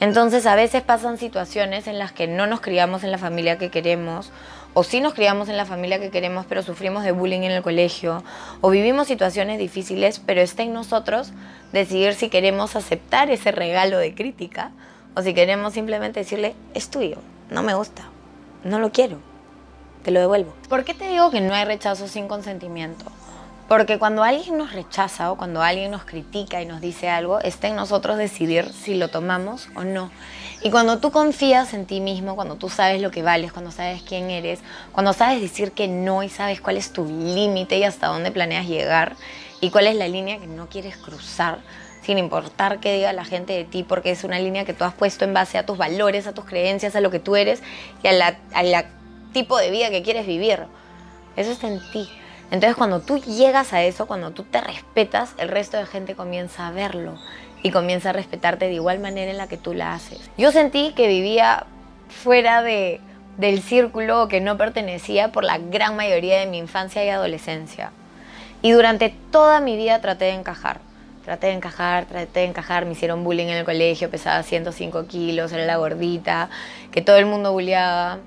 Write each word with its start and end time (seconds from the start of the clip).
Entonces 0.00 0.46
a 0.46 0.54
veces 0.54 0.82
pasan 0.82 1.18
situaciones 1.18 1.86
en 1.86 1.98
las 1.98 2.10
que 2.10 2.26
no 2.26 2.46
nos 2.46 2.60
criamos 2.60 3.04
en 3.04 3.10
la 3.10 3.18
familia 3.18 3.58
que 3.58 3.70
queremos, 3.70 4.32
o 4.72 4.82
sí 4.82 5.00
nos 5.00 5.12
criamos 5.12 5.50
en 5.50 5.58
la 5.58 5.66
familia 5.66 6.00
que 6.00 6.10
queremos, 6.10 6.46
pero 6.48 6.62
sufrimos 6.62 7.04
de 7.04 7.12
bullying 7.12 7.42
en 7.42 7.50
el 7.50 7.62
colegio, 7.62 8.24
o 8.62 8.70
vivimos 8.70 9.08
situaciones 9.08 9.58
difíciles, 9.58 10.20
pero 10.24 10.40
está 10.40 10.62
en 10.62 10.72
nosotros 10.72 11.32
decidir 11.72 12.14
si 12.14 12.30
queremos 12.30 12.76
aceptar 12.76 13.30
ese 13.30 13.52
regalo 13.52 13.98
de 13.98 14.14
crítica 14.14 14.70
o 15.14 15.22
si 15.22 15.34
queremos 15.34 15.74
simplemente 15.74 16.20
decirle, 16.20 16.54
es 16.72 16.88
tuyo, 16.88 17.18
no 17.50 17.62
me 17.62 17.74
gusta, 17.74 18.04
no 18.64 18.78
lo 18.78 18.92
quiero, 18.92 19.18
te 20.02 20.12
lo 20.12 20.20
devuelvo. 20.20 20.54
¿Por 20.68 20.84
qué 20.84 20.94
te 20.94 21.08
digo 21.08 21.30
que 21.30 21.40
no 21.40 21.52
hay 21.52 21.64
rechazo 21.66 22.08
sin 22.08 22.26
consentimiento? 22.26 23.04
Porque 23.70 24.00
cuando 24.00 24.24
alguien 24.24 24.58
nos 24.58 24.72
rechaza 24.72 25.30
o 25.30 25.36
cuando 25.36 25.62
alguien 25.62 25.92
nos 25.92 26.04
critica 26.04 26.60
y 26.60 26.66
nos 26.66 26.80
dice 26.80 27.08
algo, 27.08 27.38
está 27.38 27.68
en 27.68 27.76
nosotros 27.76 28.18
decidir 28.18 28.72
si 28.72 28.96
lo 28.96 29.06
tomamos 29.06 29.68
o 29.76 29.84
no. 29.84 30.10
Y 30.64 30.72
cuando 30.72 30.98
tú 30.98 31.12
confías 31.12 31.72
en 31.72 31.86
ti 31.86 32.00
mismo, 32.00 32.34
cuando 32.34 32.56
tú 32.56 32.68
sabes 32.68 33.00
lo 33.00 33.12
que 33.12 33.22
vales, 33.22 33.52
cuando 33.52 33.70
sabes 33.70 34.02
quién 34.02 34.28
eres, 34.28 34.58
cuando 34.90 35.12
sabes 35.12 35.40
decir 35.40 35.70
que 35.70 35.86
no 35.86 36.24
y 36.24 36.28
sabes 36.28 36.60
cuál 36.60 36.78
es 36.78 36.92
tu 36.92 37.04
límite 37.04 37.78
y 37.78 37.84
hasta 37.84 38.08
dónde 38.08 38.32
planeas 38.32 38.66
llegar 38.66 39.14
y 39.60 39.70
cuál 39.70 39.86
es 39.86 39.94
la 39.94 40.08
línea 40.08 40.40
que 40.40 40.48
no 40.48 40.68
quieres 40.68 40.96
cruzar, 40.96 41.60
sin 42.02 42.18
importar 42.18 42.80
qué 42.80 42.96
diga 42.96 43.12
la 43.12 43.24
gente 43.24 43.52
de 43.52 43.62
ti, 43.62 43.84
porque 43.84 44.10
es 44.10 44.24
una 44.24 44.40
línea 44.40 44.64
que 44.64 44.74
tú 44.74 44.82
has 44.82 44.94
puesto 44.94 45.24
en 45.24 45.32
base 45.32 45.58
a 45.58 45.64
tus 45.64 45.78
valores, 45.78 46.26
a 46.26 46.34
tus 46.34 46.44
creencias, 46.44 46.96
a 46.96 47.00
lo 47.00 47.12
que 47.12 47.20
tú 47.20 47.36
eres 47.36 47.62
y 48.02 48.08
al 48.08 48.18
la 48.18 48.86
tipo 49.32 49.56
de 49.58 49.70
vida 49.70 49.90
que 49.90 50.02
quieres 50.02 50.26
vivir. 50.26 50.58
Eso 51.36 51.52
está 51.52 51.68
en 51.68 51.78
ti. 51.92 52.08
Entonces 52.50 52.76
cuando 52.76 53.00
tú 53.00 53.18
llegas 53.18 53.72
a 53.72 53.82
eso, 53.82 54.06
cuando 54.06 54.32
tú 54.32 54.42
te 54.42 54.60
respetas, 54.60 55.34
el 55.38 55.48
resto 55.48 55.76
de 55.76 55.86
gente 55.86 56.14
comienza 56.14 56.66
a 56.66 56.72
verlo 56.72 57.14
y 57.62 57.70
comienza 57.70 58.10
a 58.10 58.12
respetarte 58.12 58.66
de 58.66 58.74
igual 58.74 58.98
manera 58.98 59.30
en 59.30 59.36
la 59.36 59.46
que 59.46 59.56
tú 59.56 59.74
la 59.74 59.94
haces. 59.94 60.30
Yo 60.36 60.50
sentí 60.50 60.92
que 60.94 61.06
vivía 61.06 61.66
fuera 62.08 62.62
de, 62.62 63.00
del 63.38 63.62
círculo 63.62 64.28
que 64.28 64.40
no 64.40 64.56
pertenecía 64.56 65.30
por 65.30 65.44
la 65.44 65.58
gran 65.58 65.94
mayoría 65.96 66.40
de 66.40 66.46
mi 66.46 66.58
infancia 66.58 67.04
y 67.04 67.08
adolescencia. 67.08 67.92
Y 68.62 68.72
durante 68.72 69.14
toda 69.30 69.60
mi 69.60 69.76
vida 69.76 70.00
traté 70.00 70.26
de 70.26 70.32
encajar. 70.32 70.80
Traté 71.24 71.48
de 71.48 71.52
encajar, 71.52 72.06
traté 72.06 72.40
de 72.40 72.46
encajar, 72.46 72.86
me 72.86 72.92
hicieron 72.92 73.22
bullying 73.22 73.46
en 73.46 73.58
el 73.58 73.64
colegio, 73.64 74.10
pesaba 74.10 74.42
105 74.42 75.06
kilos, 75.06 75.52
era 75.52 75.64
la 75.66 75.76
gordita, 75.76 76.48
que 76.90 77.02
todo 77.02 77.16
el 77.16 77.26
mundo 77.26 77.52
bulleaba. 77.52 78.18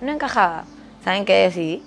No 0.00 0.12
encajaba. 0.12 0.64
¿Saben 1.04 1.24
qué 1.24 1.34
decidí? 1.34 1.82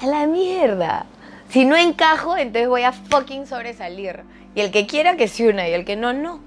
A 0.00 0.06
la 0.06 0.26
mierda. 0.26 1.06
Si 1.48 1.64
no 1.64 1.76
encajo, 1.76 2.36
entonces 2.36 2.68
voy 2.68 2.82
a 2.82 2.92
fucking 2.92 3.46
sobresalir. 3.46 4.22
Y 4.54 4.60
el 4.60 4.70
que 4.70 4.86
quiera 4.86 5.16
que 5.16 5.28
se 5.28 5.48
una 5.48 5.68
y 5.68 5.72
el 5.72 5.84
que 5.84 5.96
no, 5.96 6.12
no. 6.12 6.40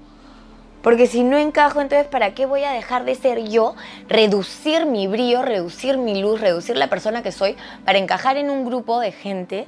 Porque 0.82 1.06
si 1.06 1.22
no 1.22 1.36
encajo, 1.36 1.80
entonces 1.80 2.06
¿para 2.06 2.34
qué 2.34 2.46
voy 2.46 2.64
a 2.64 2.72
dejar 2.72 3.04
de 3.04 3.14
ser 3.14 3.44
yo, 3.48 3.74
reducir 4.08 4.86
mi 4.86 5.06
brillo, 5.06 5.42
reducir 5.42 5.98
mi 5.98 6.20
luz, 6.20 6.40
reducir 6.40 6.76
la 6.76 6.88
persona 6.88 7.22
que 7.22 7.32
soy 7.32 7.56
para 7.84 7.98
encajar 7.98 8.38
en 8.38 8.50
un 8.50 8.64
grupo 8.64 8.98
de 8.98 9.12
gente 9.12 9.66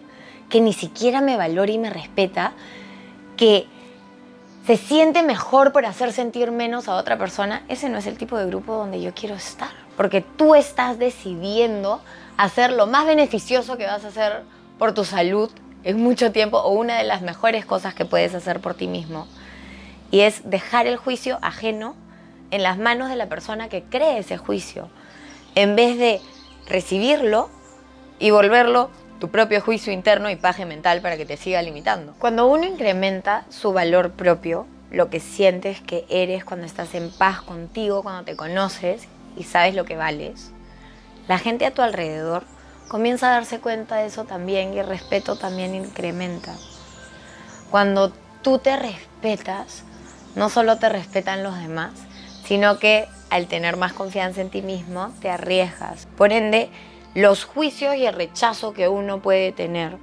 que 0.48 0.60
ni 0.60 0.72
siquiera 0.72 1.20
me 1.20 1.36
valora 1.36 1.70
y 1.70 1.78
me 1.78 1.90
respeta, 1.90 2.52
que 3.36 3.66
se 4.66 4.76
siente 4.76 5.22
mejor 5.22 5.72
por 5.72 5.84
hacer 5.84 6.12
sentir 6.12 6.50
menos 6.50 6.88
a 6.88 6.96
otra 6.96 7.18
persona? 7.18 7.62
Ese 7.68 7.88
no 7.88 7.98
es 7.98 8.06
el 8.06 8.16
tipo 8.16 8.38
de 8.38 8.46
grupo 8.46 8.74
donde 8.74 9.00
yo 9.00 9.12
quiero 9.14 9.34
estar. 9.34 9.70
Porque 9.96 10.22
tú 10.22 10.54
estás 10.54 10.98
decidiendo 10.98 12.00
hacer 12.42 12.72
lo 12.72 12.88
más 12.88 13.06
beneficioso 13.06 13.76
que 13.76 13.86
vas 13.86 14.04
a 14.04 14.08
hacer 14.08 14.42
por 14.76 14.94
tu 14.94 15.04
salud 15.04 15.48
en 15.84 16.02
mucho 16.02 16.32
tiempo 16.32 16.58
o 16.58 16.72
una 16.72 16.98
de 16.98 17.04
las 17.04 17.22
mejores 17.22 17.64
cosas 17.64 17.94
que 17.94 18.04
puedes 18.04 18.34
hacer 18.34 18.58
por 18.58 18.74
ti 18.74 18.88
mismo. 18.88 19.28
Y 20.10 20.22
es 20.22 20.50
dejar 20.50 20.88
el 20.88 20.96
juicio 20.96 21.38
ajeno 21.40 21.94
en 22.50 22.64
las 22.64 22.78
manos 22.78 23.10
de 23.10 23.14
la 23.14 23.28
persona 23.28 23.68
que 23.68 23.84
cree 23.84 24.18
ese 24.18 24.38
juicio, 24.38 24.88
en 25.54 25.76
vez 25.76 25.96
de 25.98 26.20
recibirlo 26.66 27.48
y 28.18 28.32
volverlo 28.32 28.90
tu 29.20 29.28
propio 29.28 29.60
juicio 29.60 29.92
interno 29.92 30.28
y 30.28 30.34
paje 30.34 30.66
mental 30.66 31.00
para 31.00 31.16
que 31.16 31.24
te 31.24 31.36
siga 31.36 31.62
limitando. 31.62 32.12
Cuando 32.18 32.48
uno 32.48 32.66
incrementa 32.66 33.44
su 33.50 33.72
valor 33.72 34.10
propio, 34.10 34.66
lo 34.90 35.10
que 35.10 35.20
sientes 35.20 35.80
que 35.80 36.06
eres 36.08 36.44
cuando 36.44 36.66
estás 36.66 36.96
en 36.96 37.08
paz 37.12 37.40
contigo, 37.40 38.02
cuando 38.02 38.24
te 38.24 38.34
conoces 38.34 39.06
y 39.36 39.44
sabes 39.44 39.76
lo 39.76 39.84
que 39.84 39.96
vales, 39.96 40.50
la 41.28 41.38
gente 41.38 41.66
a 41.66 41.72
tu 41.72 41.82
alrededor 41.82 42.44
comienza 42.88 43.28
a 43.28 43.32
darse 43.32 43.60
cuenta 43.60 43.96
de 43.96 44.06
eso 44.06 44.24
también 44.24 44.74
y 44.74 44.78
el 44.78 44.86
respeto 44.86 45.36
también 45.36 45.74
incrementa. 45.74 46.54
Cuando 47.70 48.12
tú 48.42 48.58
te 48.58 48.76
respetas, 48.76 49.84
no 50.34 50.48
solo 50.48 50.78
te 50.78 50.88
respetan 50.88 51.42
los 51.42 51.58
demás, 51.58 51.92
sino 52.44 52.78
que 52.78 53.08
al 53.30 53.46
tener 53.46 53.76
más 53.76 53.94
confianza 53.94 54.42
en 54.42 54.50
ti 54.50 54.60
mismo, 54.60 55.10
te 55.20 55.30
arriesgas. 55.30 56.06
Por 56.18 56.32
ende, 56.32 56.70
los 57.14 57.44
juicios 57.44 57.96
y 57.96 58.04
el 58.04 58.14
rechazo 58.14 58.74
que 58.74 58.88
uno 58.88 59.22
puede 59.22 59.52
tener 59.52 59.96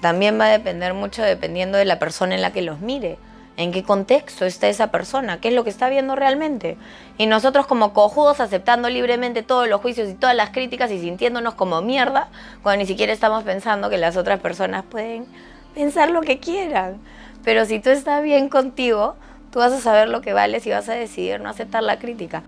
también 0.00 0.40
va 0.40 0.46
a 0.46 0.50
depender 0.50 0.94
mucho 0.94 1.22
dependiendo 1.22 1.76
de 1.76 1.84
la 1.84 1.98
persona 1.98 2.34
en 2.34 2.42
la 2.42 2.52
que 2.52 2.62
los 2.62 2.80
mire 2.80 3.18
en 3.56 3.72
qué 3.72 3.82
contexto 3.82 4.44
está 4.44 4.68
esa 4.68 4.90
persona, 4.90 5.40
qué 5.40 5.48
es 5.48 5.54
lo 5.54 5.64
que 5.64 5.70
está 5.70 5.88
viendo 5.88 6.14
realmente. 6.14 6.76
Y 7.18 7.26
nosotros 7.26 7.66
como 7.66 7.92
cojudos 7.92 8.40
aceptando 8.40 8.88
libremente 8.88 9.42
todos 9.42 9.68
los 9.68 9.80
juicios 9.80 10.08
y 10.08 10.14
todas 10.14 10.36
las 10.36 10.50
críticas 10.50 10.90
y 10.90 11.00
sintiéndonos 11.00 11.54
como 11.54 11.80
mierda, 11.82 12.28
cuando 12.62 12.82
ni 12.82 12.86
siquiera 12.86 13.12
estamos 13.12 13.44
pensando 13.44 13.88
que 13.90 13.98
las 13.98 14.16
otras 14.16 14.40
personas 14.40 14.84
pueden 14.84 15.26
pensar 15.74 16.10
lo 16.10 16.20
que 16.20 16.38
quieran. 16.38 17.00
Pero 17.44 17.64
si 17.64 17.80
tú 17.80 17.90
estás 17.90 18.22
bien 18.22 18.48
contigo, 18.48 19.16
tú 19.50 19.60
vas 19.60 19.72
a 19.72 19.80
saber 19.80 20.08
lo 20.08 20.20
que 20.20 20.32
vales 20.32 20.66
y 20.66 20.70
vas 20.70 20.88
a 20.88 20.94
decidir 20.94 21.40
no 21.40 21.48
aceptar 21.48 21.82
la 21.82 21.98
crítica. 21.98 22.42